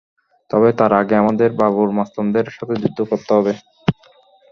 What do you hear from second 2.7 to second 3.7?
যুদ্ধ করতে হবে।